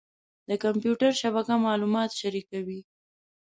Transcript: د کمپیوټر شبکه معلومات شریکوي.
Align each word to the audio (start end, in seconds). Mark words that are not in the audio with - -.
د 0.49 0.51
کمپیوټر 0.63 1.11
شبکه 1.21 1.55
معلومات 1.65 2.09
شریکوي. 2.19 2.79